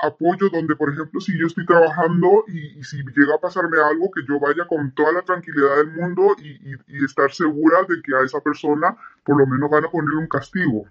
apoyo, 0.00 0.48
donde 0.50 0.76
por 0.76 0.92
ejemplo 0.92 1.20
si 1.20 1.38
yo 1.38 1.46
estoy 1.46 1.64
trabajando 1.66 2.44
y, 2.48 2.82
si 2.82 2.98
llega 2.98 3.36
a 3.36 3.40
pasarme 3.40 3.78
algo, 3.78 4.10
que 4.10 4.22
yo 4.28 4.38
vaya 4.38 4.66
con 4.66 4.92
toda 4.94 5.12
la 5.12 5.22
tranquilidad 5.22 5.76
del 5.76 5.92
mundo 5.92 6.36
y, 6.38 7.04
estar 7.04 7.32
segura 7.32 7.82
de 7.88 8.02
que 8.02 8.14
a 8.14 8.24
esa 8.24 8.40
persona 8.40 8.96
por 9.24 9.38
lo 9.38 9.46
menos 9.46 9.70
van 9.70 9.84
a 9.84 9.90
poner 9.90 10.14
un 10.14 10.26
castigo. 10.26 10.86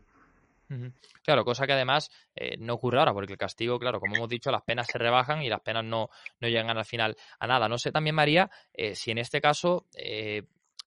Claro, 1.24 1.46
cosa 1.46 1.68
que 1.68 1.74
además 1.74 2.10
eh, 2.36 2.56
no 2.58 2.74
ocurre 2.74 3.00
ahora, 3.00 3.14
porque 3.14 3.34
el 3.34 3.38
castigo, 3.38 3.78
claro, 3.80 4.00
como 4.00 4.16
hemos 4.16 4.30
dicho, 4.30 4.52
las 4.52 4.64
penas 4.64 4.88
se 4.88 4.98
rebajan 4.98 5.42
y 5.42 5.50
las 5.50 5.62
penas 5.62 5.84
no, 5.84 6.10
no 6.40 6.48
llegan 6.48 6.78
al 6.78 6.86
final 6.86 7.16
a 7.40 7.48
nada. 7.48 7.68
No 7.68 7.78
sé 7.78 7.92
también, 7.92 8.16
María, 8.16 8.50
eh, 8.74 8.96
si 8.96 9.12
en 9.12 9.20
este 9.20 9.42
caso 9.42 9.86
eh, 9.96 10.44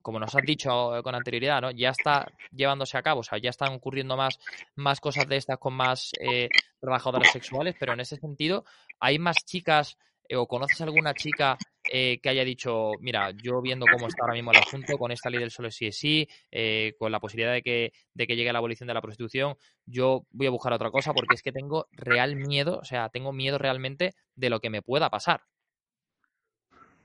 como 0.08 0.18
nos 0.18 0.34
has 0.34 0.42
dicho 0.42 1.02
con 1.02 1.14
anterioridad, 1.14 1.60
¿no? 1.60 1.70
ya 1.70 1.90
está 1.90 2.26
llevándose 2.50 2.96
a 2.96 3.02
cabo, 3.02 3.20
o 3.20 3.22
sea, 3.22 3.38
ya 3.38 3.50
están 3.50 3.74
ocurriendo 3.74 4.16
más, 4.16 4.38
más 4.74 5.00
cosas 5.00 5.28
de 5.28 5.36
estas 5.36 5.58
con 5.58 5.74
más 5.74 6.12
eh, 6.20 6.48
trabajadoras 6.80 7.32
sexuales, 7.32 7.74
pero 7.78 7.92
en 7.92 8.00
ese 8.00 8.16
sentido, 8.16 8.64
¿hay 9.00 9.18
más 9.18 9.36
chicas 9.44 9.96
eh, 10.28 10.36
o 10.36 10.46
conoces 10.46 10.80
alguna 10.82 11.14
chica 11.14 11.56
eh, 11.90 12.20
que 12.22 12.28
haya 12.28 12.44
dicho, 12.44 12.90
mira, 13.00 13.30
yo 13.30 13.62
viendo 13.62 13.86
cómo 13.90 14.08
está 14.08 14.22
ahora 14.22 14.34
mismo 14.34 14.50
el 14.52 14.58
asunto, 14.58 14.98
con 14.98 15.10
esta 15.10 15.30
ley 15.30 15.40
del 15.40 15.50
solo 15.50 15.70
sí 15.70 15.86
es 15.86 15.98
sí, 15.98 16.28
eh, 16.50 16.94
con 16.98 17.10
la 17.10 17.18
posibilidad 17.18 17.52
de 17.54 17.62
que, 17.62 17.92
de 18.12 18.26
que 18.26 18.36
llegue 18.36 18.52
la 18.52 18.58
abolición 18.58 18.88
de 18.88 18.94
la 18.94 19.00
prostitución, 19.00 19.56
yo 19.86 20.26
voy 20.30 20.46
a 20.46 20.50
buscar 20.50 20.74
otra 20.74 20.90
cosa 20.90 21.14
porque 21.14 21.34
es 21.34 21.42
que 21.42 21.50
tengo 21.50 21.88
real 21.92 22.36
miedo, 22.36 22.78
o 22.78 22.84
sea, 22.84 23.08
tengo 23.08 23.32
miedo 23.32 23.56
realmente 23.56 24.14
de 24.34 24.50
lo 24.50 24.60
que 24.60 24.68
me 24.68 24.82
pueda 24.82 25.08
pasar. 25.08 25.40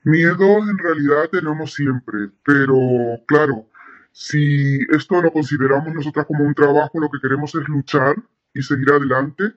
Miedo 0.02 0.58
en 0.58 0.76
realidad 0.76 1.30
tenemos 1.32 1.72
siempre, 1.72 2.28
pero 2.44 2.76
claro, 3.26 3.70
si 4.12 4.80
esto 4.94 5.22
lo 5.22 5.32
consideramos 5.32 5.94
nosotras 5.94 6.26
como 6.26 6.44
un 6.44 6.54
trabajo, 6.54 7.00
lo 7.00 7.08
que 7.08 7.20
queremos 7.22 7.54
es 7.54 7.66
luchar 7.68 8.16
y 8.54 8.62
seguir 8.62 8.90
adelante 8.90 9.54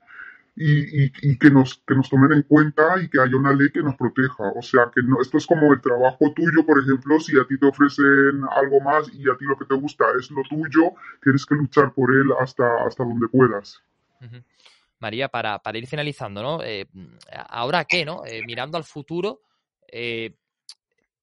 y, 0.60 1.38
que, 1.38 1.52
nos, 1.52 1.84
que 1.86 1.94
nos 1.94 2.10
tomen 2.10 2.32
en 2.34 2.42
cuenta 2.44 3.00
y 3.02 3.10
que 3.10 3.20
haya 3.20 3.36
una 3.38 3.54
ley 3.54 3.70
que 3.72 3.84
nos 3.84 3.96
proteja. 3.96 4.52
O 4.56 4.62
sea, 4.62 4.90
que 4.94 5.02
no, 5.04 5.22
esto 5.22 5.38
es 5.38 5.46
como 5.46 5.72
el 5.72 5.82
trabajo 5.82 6.34
tuyo, 6.36 6.66
por 6.66 6.82
ejemplo, 6.82 7.20
si 7.20 7.38
a 7.40 7.46
ti 7.46 7.60
te 7.60 7.68
ofrecen 7.68 8.42
algo 8.50 8.80
más 8.82 9.08
y 9.14 9.30
a 9.30 9.38
ti 9.38 9.46
lo 9.46 9.56
que 9.56 9.66
te 9.66 9.76
gusta 9.76 10.06
es 10.20 10.32
lo 10.32 10.42
tuyo, 10.50 10.94
tienes 11.22 11.46
que 11.46 11.56
luchar 11.56 11.94
por 11.94 12.10
él 12.12 12.32
hasta, 12.40 12.66
hasta 12.86 13.04
donde 13.04 13.28
puedas. 13.28 13.84
María, 15.00 15.28
para, 15.28 15.60
para 15.60 15.78
ir 15.78 15.86
finalizando, 15.86 16.42
¿no? 16.42 16.64
Eh, 16.64 16.88
¿Ahora 17.50 17.86
qué, 17.86 18.04
no? 18.04 18.26
Eh, 18.26 18.42
mirando 18.44 18.78
al 18.78 18.84
futuro, 18.84 19.42
eh, 19.88 20.34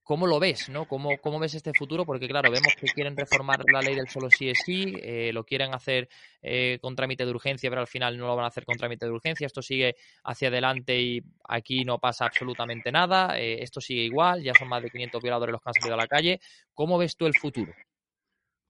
¿Cómo 0.05 0.27
lo 0.27 0.39
ves, 0.39 0.69
no? 0.69 0.87
¿Cómo, 0.87 1.17
¿Cómo, 1.17 1.39
ves 1.39 1.55
este 1.55 1.73
futuro? 1.73 2.05
Porque, 2.05 2.29
claro, 2.29 2.51
vemos 2.51 2.75
que 2.79 2.87
quieren 2.89 3.17
reformar 3.17 3.65
la 3.73 3.81
ley 3.81 3.95
del 3.95 4.07
solo 4.09 4.29
sí 4.31 4.51
es 4.51 4.59
sí, 4.63 4.95
eh, 5.03 5.31
lo 5.33 5.45
quieren 5.45 5.73
hacer 5.73 6.11
eh, 6.43 6.79
con 6.83 6.95
trámite 6.95 7.25
de 7.25 7.31
urgencia, 7.31 7.71
pero 7.71 7.81
al 7.81 7.87
final 7.87 8.19
no 8.19 8.27
lo 8.27 8.37
van 8.37 8.45
a 8.45 8.49
hacer 8.49 8.67
con 8.67 8.77
trámite 8.77 9.07
de 9.07 9.13
urgencia. 9.13 9.47
Esto 9.47 9.63
sigue 9.63 9.97
hacia 10.25 10.49
adelante 10.49 11.01
y 11.01 11.23
aquí 11.49 11.87
no 11.87 11.99
pasa 11.99 12.27
absolutamente 12.27 12.93
nada. 12.93 13.39
esto 13.39 13.81
sigue 13.81 14.03
igual, 14.03 14.43
ya 14.43 14.53
son 14.53 14.69
más 14.69 14.83
de 14.83 14.91
500 14.91 15.23
violadores 15.23 15.53
los 15.53 15.63
que 15.63 15.71
han 15.71 15.75
salido 15.75 15.95
a 15.95 15.99
la 15.99 16.07
calle. 16.07 16.39
¿Cómo 16.75 16.99
ves 16.99 17.17
tú 17.17 17.27
el 17.27 17.35
futuro? 17.35 17.73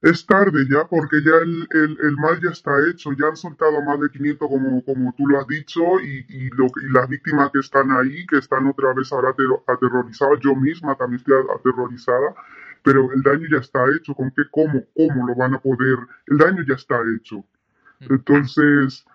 Es 0.05 0.27
tarde 0.27 0.67
ya, 0.71 0.87
porque 0.87 1.23
ya 1.25 1.33
el, 1.43 1.67
el, 1.99 2.17
mal 2.19 2.39
ya 2.39 2.51
está 2.51 2.73
hecho, 2.91 3.13
ya 3.19 3.29
han 3.29 3.37
soltado 3.37 3.81
más 3.81 3.99
de 3.99 4.11
500 4.11 4.49
como, 4.49 4.85
como 4.85 5.15
tú 5.17 5.27
lo 5.27 5.41
has 5.41 5.47
dicho 5.47 5.81
y, 5.99 6.27
y, 6.29 6.51
lo, 6.51 6.67
y 6.67 6.93
las 6.93 7.09
víctimas 7.09 7.51
que 7.51 7.61
están 7.61 7.91
ahí, 7.91 8.27
que 8.27 8.37
están 8.37 8.67
otra 8.67 8.93
vez 8.93 9.11
ahora 9.15 9.35
aterrorizadas, 9.67 10.41
yo 10.41 10.55
misma 10.55 10.95
también 10.95 11.21
estoy 11.21 11.37
aterrorizada, 11.59 12.35
pero 12.83 13.11
el 13.15 13.23
daño 13.23 13.47
ya 13.51 13.61
está 13.61 13.83
hecho, 13.97 14.15
¿con 14.15 14.31
qué, 14.33 14.43
cómo, 14.51 14.85
cómo 14.95 15.27
lo 15.27 15.35
van 15.37 15.55
a 15.55 15.59
poder? 15.59 15.97
El 16.27 16.37
daño 16.37 16.63
ya 16.69 16.75
está 16.75 17.01
hecho. 17.17 17.43
Entonces, 18.01 19.07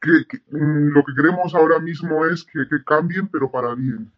mm, 0.00 0.92
lo 0.92 1.02
que 1.02 1.14
queremos 1.16 1.56
ahora 1.56 1.80
mismo 1.80 2.24
es 2.26 2.44
que, 2.44 2.60
que 2.70 2.84
cambien, 2.84 3.26
pero 3.26 3.50
para 3.50 3.74
bien. 3.74 4.12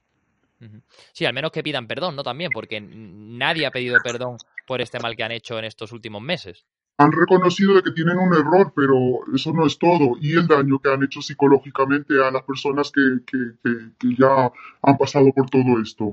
Sí, 1.14 1.24
al 1.24 1.32
menos 1.32 1.52
que 1.52 1.62
pidan 1.62 1.86
perdón, 1.86 2.16
¿no? 2.16 2.22
También, 2.22 2.50
porque 2.52 2.82
nadie 2.82 3.64
ha 3.64 3.70
pedido 3.70 3.96
perdón 4.04 4.36
por 4.66 4.80
este 4.80 4.98
mal 4.98 5.16
que 5.16 5.24
han 5.24 5.32
hecho 5.32 5.58
en 5.58 5.64
estos 5.64 5.92
últimos 5.92 6.22
meses. 6.22 6.66
Han 6.98 7.12
reconocido 7.12 7.74
de 7.74 7.82
que 7.82 7.90
tienen 7.92 8.16
un 8.16 8.34
error, 8.34 8.72
pero 8.74 8.94
eso 9.34 9.52
no 9.52 9.66
es 9.66 9.78
todo. 9.78 10.16
Y 10.20 10.32
el 10.32 10.46
daño 10.46 10.78
que 10.78 10.90
han 10.90 11.02
hecho 11.02 11.20
psicológicamente 11.20 12.14
a 12.24 12.30
las 12.30 12.42
personas 12.42 12.90
que, 12.90 13.02
que 13.26 14.16
ya 14.18 14.50
han 14.82 14.96
pasado 14.96 15.30
por 15.32 15.50
todo 15.50 15.80
esto. 15.82 16.12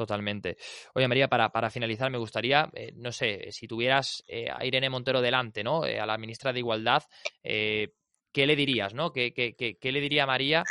Totalmente. 0.00 0.56
Oye, 0.94 1.06
María, 1.08 1.28
para, 1.28 1.50
para 1.50 1.68
finalizar, 1.68 2.10
me 2.10 2.16
gustaría, 2.16 2.70
eh, 2.72 2.90
no 2.96 3.12
sé, 3.12 3.52
si 3.52 3.68
tuvieras 3.68 4.24
eh, 4.26 4.46
a 4.50 4.64
Irene 4.64 4.88
Montero 4.88 5.20
delante, 5.20 5.62
¿no? 5.62 5.84
Eh, 5.84 6.00
a 6.00 6.06
la 6.06 6.16
ministra 6.16 6.54
de 6.54 6.60
Igualdad, 6.60 7.02
¿qué 7.42 8.46
le 8.46 8.56
dirías, 8.56 8.94
no? 8.94 9.12
¿Qué, 9.12 9.34
qué, 9.34 9.54
qué, 9.54 9.92
le 9.92 10.00
diría 10.00 10.24
María 10.24 10.64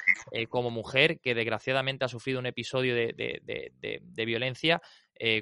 como 0.50 0.72
mujer 0.72 1.19
que 1.19 1.36
desgraciadamente 1.36 2.05
ha 2.05 2.08
sufrido 2.08 2.39
un 2.39 2.48
episodio 2.48 2.96
de, 2.96 3.13
de, 3.15 3.72
de, 3.79 4.00
de 4.01 4.25
violencia 4.25 4.81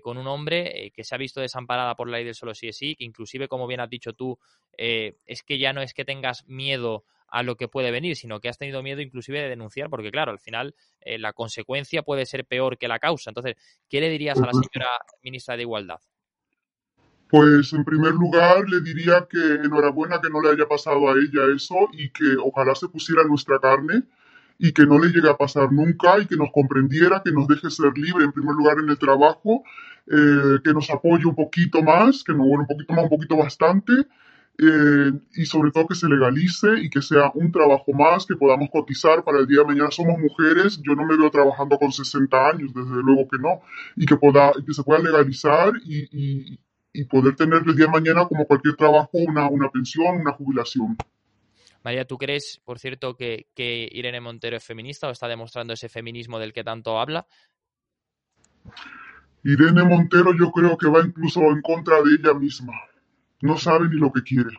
con 0.02 0.18
un 0.18 0.28
hombre 0.28 0.92
que 0.96 1.04
se 1.04 1.14
ha 1.14 1.18
visto 1.18 1.40
desamparada 1.40 1.96
por 1.96 2.10
la 2.10 2.18
ley 2.18 2.26
del 2.26 2.36
solo 2.36 2.56
sí 2.56 2.68
es 2.68 2.78
sí, 2.78 2.96
que 2.96 3.04
inclusive, 3.04 3.48
como 3.48 3.68
bien 3.68 3.80
has 3.80 3.90
dicho 3.90 4.14
tú, 4.14 4.40
es 4.78 5.44
que 5.44 5.60
ya 5.60 5.74
no 5.74 5.82
es 5.82 5.94
que 5.94 6.06
tengas 6.06 6.48
miedo 6.48 7.06
a 7.30 7.44
lo 7.44 7.56
que 7.56 7.68
puede 7.68 7.92
venir, 7.92 8.16
sino 8.16 8.40
que 8.40 8.50
has 8.50 8.58
tenido 8.58 8.82
miedo 8.84 9.02
inclusive 9.02 9.42
de 9.42 9.50
denunciar, 9.50 9.90
porque 9.90 10.12
claro, 10.12 10.32
al 10.32 10.40
final 10.40 10.76
eh, 11.02 11.18
la 11.18 11.34
consecuencia 11.34 12.04
puede 12.04 12.26
ser 12.26 12.46
peor 12.46 12.78
que 12.78 12.88
la 12.88 13.00
causa. 13.00 13.30
Entonces, 13.30 13.56
¿qué 13.90 14.02
le 14.02 14.10
dirías 14.10 14.38
a 14.40 14.46
la 14.46 14.54
señora 14.54 14.90
ministra 15.22 15.56
de 15.56 15.64
Igualdad? 15.64 16.00
Pues 17.30 17.74
en 17.74 17.84
primer 17.84 18.14
lugar 18.14 18.70
le 18.70 18.80
diría 18.80 19.28
que 19.30 19.38
enhorabuena 19.38 20.22
que 20.22 20.30
no 20.30 20.42
le 20.42 20.52
haya 20.52 20.66
pasado 20.66 21.10
a 21.10 21.14
ella 21.14 21.54
eso 21.54 21.76
y 21.92 22.10
que 22.10 22.38
ojalá 22.42 22.74
se 22.74 22.88
pusiera 22.88 23.24
nuestra 23.24 23.60
carne 23.60 24.04
y 24.60 24.72
que 24.72 24.86
no 24.86 25.00
le 25.00 25.10
llegue 25.10 25.30
a 25.30 25.38
pasar 25.38 25.72
nunca 25.72 26.20
y 26.20 26.26
que 26.26 26.36
nos 26.36 26.52
comprendiera, 26.52 27.22
que 27.24 27.32
nos 27.32 27.48
deje 27.48 27.70
ser 27.70 27.98
libre 27.98 28.26
en 28.26 28.32
primer 28.32 28.56
lugar 28.56 28.78
en 28.80 28.90
el 28.90 28.98
trabajo, 28.98 29.64
eh, 30.08 30.60
que 30.64 30.74
nos 30.74 30.90
apoye 30.90 31.26
un 31.26 31.36
poquito 31.36 31.82
más, 31.84 32.24
que 32.24 32.34
nos 32.34 32.48
bueno, 32.48 32.62
un 32.62 32.68
poquito 32.68 32.94
más, 32.94 33.04
un 33.04 33.10
poquito 33.10 33.38
bastante 33.38 33.94
eh, 34.60 35.12
y 35.36 35.46
sobre 35.46 35.70
todo 35.70 35.88
que 35.88 35.94
se 35.96 36.10
legalice 36.10 36.80
y 36.82 36.90
que 36.90 37.02
sea 37.02 37.32
un 37.36 37.52
trabajo 37.52 37.94
más, 37.94 38.26
que 38.26 38.36
podamos 38.36 38.70
cotizar 38.72 39.24
para 39.24 39.40
el 39.40 39.48
día 39.48 39.60
de 39.60 39.66
mañana. 39.66 39.92
Somos 39.92 40.18
mujeres, 40.18 40.82
yo 40.82 40.96
no 40.96 41.06
me 41.06 41.16
veo 41.16 41.30
trabajando 41.30 41.78
con 41.78 41.92
60 41.92 42.50
años, 42.50 42.74
desde 42.74 43.04
luego 43.04 43.28
que 43.28 43.38
no, 43.38 43.62
y 43.96 44.06
que, 44.06 44.18
pueda, 44.18 44.52
que 44.66 44.74
se 44.74 44.84
pueda 44.84 45.00
legalizar 45.00 45.74
y, 45.86 46.10
y, 46.12 46.60
y, 46.92 47.04
poder 47.06 47.36
tener 47.36 47.62
el 47.68 47.76
día 47.76 47.86
de 47.86 47.92
mañana 47.92 48.26
como 48.26 48.46
cualquier 48.46 48.76
trabajo 48.76 49.10
una, 49.14 49.48
una 49.48 49.70
pensión, 49.70 50.22
una 50.22 50.34
jubilación. 50.34 50.98
María, 51.84 52.06
¿tú 52.06 52.18
crees, 52.18 52.62
por 52.64 52.80
cierto, 52.80 53.16
que, 53.16 53.48
que 53.54 53.88
Irene 53.92 54.22
Montero 54.22 54.58
es 54.58 54.64
feminista 54.64 55.08
o 55.08 55.12
está 55.12 55.28
demostrando 55.28 55.74
ese 55.74 55.90
feminismo 55.90 56.40
del 56.40 56.54
que 56.54 56.64
tanto 56.64 57.00
habla? 57.00 57.28
Irene 59.44 59.84
Montero 59.84 60.32
yo 60.38 60.52
creo 60.52 60.78
que 60.78 60.88
va 60.88 61.00
incluso 61.02 61.42
en 61.42 61.62
contra 61.62 62.02
de 62.02 62.16
ella 62.16 62.34
misma 62.34 62.74
no 63.42 63.58
sabe 63.58 63.88
ni 63.90 64.00
lo 64.00 64.12
que 64.12 64.24
quiere. 64.24 64.50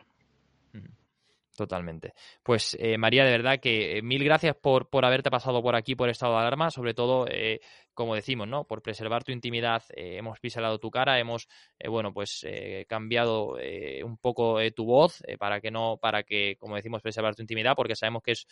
Totalmente. 1.56 2.14
Pues 2.44 2.76
eh, 2.78 2.96
María, 2.98 3.24
de 3.24 3.32
verdad 3.32 3.58
que 3.60 3.98
eh, 3.98 4.02
mil 4.02 4.22
gracias 4.22 4.54
por, 4.54 4.88
por 4.88 5.04
haberte 5.04 5.28
pasado 5.28 5.60
por 5.60 5.74
aquí 5.74 5.96
por 5.96 6.08
estado 6.08 6.34
de 6.34 6.38
alarma, 6.38 6.70
sobre 6.70 6.94
todo 6.94 7.26
eh, 7.28 7.60
como 7.98 8.14
decimos, 8.14 8.46
¿no? 8.46 8.62
Por 8.62 8.80
preservar 8.80 9.24
tu 9.24 9.32
intimidad 9.32 9.82
eh, 9.96 10.18
hemos 10.18 10.38
piselado 10.38 10.78
tu 10.78 10.88
cara, 10.88 11.18
hemos, 11.18 11.48
eh, 11.80 11.88
bueno, 11.88 12.14
pues 12.14 12.46
eh, 12.46 12.86
cambiado 12.88 13.56
un 14.04 14.16
poco 14.18 14.60
tu 14.70 14.84
voz 14.84 15.20
para 15.40 15.60
que 15.60 15.72
no, 15.72 15.96
para 16.00 16.22
que, 16.22 16.54
como 16.60 16.76
decimos, 16.76 17.02
preservar 17.02 17.34
tu 17.34 17.42
intimidad, 17.42 17.74
porque 17.74 17.96
sabemos 17.96 18.22
que 18.22 18.32
es 18.32 18.46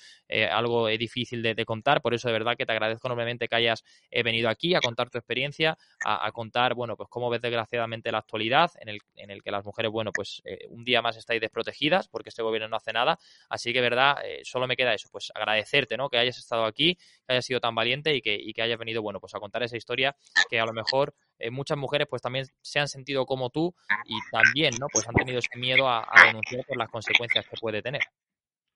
algo 0.51 0.89
difícil 0.89 1.43
de, 1.43 1.65
contar. 1.65 2.03
Por 2.03 2.13
eso, 2.13 2.27
de 2.27 2.33
verdad, 2.33 2.57
que 2.57 2.67
te 2.67 2.73
agradezco 2.73 3.07
enormemente 3.07 3.47
que 3.47 3.55
hayas 3.55 3.85
venido 4.11 4.49
aquí 4.49 4.75
a 4.75 4.81
contar 4.81 5.11
tu 5.11 5.19
experiencia, 5.19 5.79
a, 6.05 6.31
contar, 6.33 6.75
bueno, 6.75 6.97
pues 6.97 7.09
cómo 7.09 7.31
ves 7.31 7.41
desgraciadamente 7.41 8.11
la 8.11 8.19
actualidad 8.19 8.73
en 8.81 8.89
el, 8.89 8.99
en 9.15 9.31
el 9.31 9.43
que 9.45 9.53
las 9.53 9.65
mujeres, 9.65 9.93
bueno, 9.93 10.11
pues 10.13 10.43
un 10.71 10.85
día 10.85 11.03
más 11.03 11.17
estáis 11.17 11.41
desprotegidas 11.41 12.09
porque 12.09 12.31
este 12.31 12.43
gobierno 12.43 12.69
no 12.69 12.77
hace 12.77 12.93
nada. 12.93 13.19
Así 13.49 13.73
que, 13.73 13.81
verdad, 13.81 14.17
solo 14.43 14.67
me 14.67 14.77
queda 14.77 14.93
eso, 14.93 15.09
pues 15.13 15.31
agradecerte, 15.35 15.97
¿no? 15.97 16.09
Que 16.09 16.19
hayas 16.19 16.39
estado 16.39 16.65
aquí, 16.65 16.97
que 16.97 17.33
hayas 17.33 17.45
sido 17.45 17.61
tan 17.61 17.75
valiente 17.77 18.15
y 18.15 18.21
que, 18.21 18.35
y 18.35 18.53
que 18.53 18.63
hayas 18.63 18.79
venido, 18.79 19.03
bueno, 19.03 19.21
pues 19.21 19.36
a 19.37 19.41
contar 19.41 19.63
esa 19.63 19.77
historia 19.77 20.17
que 20.49 20.61
a 20.61 20.67
lo 20.67 20.73
mejor 20.73 21.15
eh, 21.39 21.51
muchas 21.51 21.79
mujeres 21.79 22.07
pues 22.09 22.23
también 22.23 22.47
se 22.63 22.81
han 22.81 22.89
sentido 22.89 23.27
como 23.27 23.51
tú 23.51 23.75
y 24.05 24.19
también, 24.31 24.75
¿no? 24.81 24.87
Pues 24.93 25.07
han 25.09 25.15
tenido 25.15 25.39
ese 25.39 25.57
miedo 25.59 25.89
a, 25.89 26.07
denunciar 26.27 26.65
por 26.67 26.77
las 26.77 26.91
consecuencias 26.91 27.47
que 27.49 27.57
puede 27.61 27.83
tener. 27.83 28.03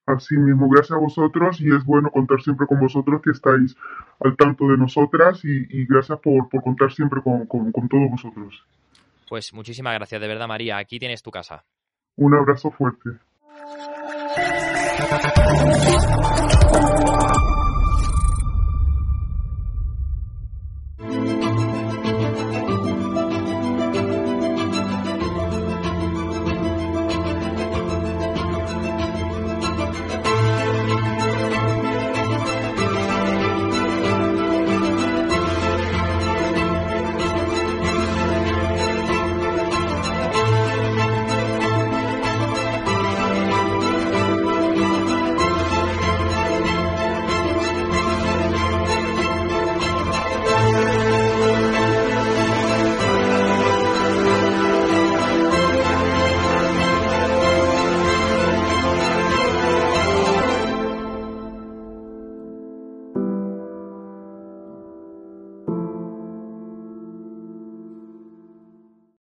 Así 0.06 0.36
mismo, 0.36 0.68
gracias 0.68 0.96
a 0.96 1.00
vosotros 1.00 1.60
y 1.60 1.74
es 1.74 1.84
bueno 1.84 2.10
contar 2.10 2.40
siempre 2.42 2.66
con 2.66 2.80
vosotros 2.80 3.20
que 3.22 3.30
estáis 3.30 3.76
al 4.20 4.36
tanto 4.36 4.66
de 4.68 4.76
nosotras 4.76 5.40
y, 5.44 5.86
gracias 5.86 6.18
por, 6.20 6.48
contar 6.62 6.92
siempre 6.92 7.22
con, 7.22 7.46
con 7.46 7.88
todos 7.88 8.10
vosotros. 8.10 8.64
Pues 9.28 9.52
muchísimas 9.52 9.94
gracias, 9.94 10.20
de 10.20 10.26
verdad 10.26 10.48
María, 10.48 10.78
aquí 10.78 10.98
tienes 10.98 11.22
tu 11.22 11.30
casa. 11.30 11.64
Un 12.16 12.34
abrazo 12.34 12.70
fuerte. 12.70 13.10